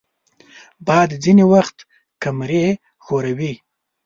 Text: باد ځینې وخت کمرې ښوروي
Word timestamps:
باد 0.87 1.09
ځینې 1.23 1.45
وخت 1.53 1.77
کمرې 2.23 2.65
ښوروي 3.03 3.53